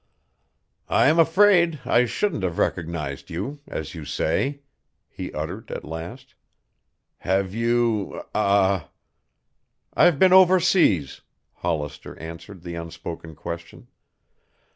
"I'm 0.89 1.19
afraid 1.19 1.79
I 1.85 2.05
shouldn't 2.05 2.41
have 2.41 2.57
recognized 2.57 3.29
you, 3.29 3.59
as 3.67 3.93
you 3.93 4.03
say," 4.03 4.63
he 5.07 5.31
uttered, 5.31 5.69
at 5.69 5.85
last. 5.85 6.33
"Have 7.19 7.53
you 7.53 8.23
ah" 8.33 8.89
"I've 9.93 10.17
been 10.17 10.33
overseas," 10.33 11.21
Hollister 11.53 12.17
answered 12.17 12.63
the 12.63 12.73
unspoken 12.73 13.35
question. 13.35 13.89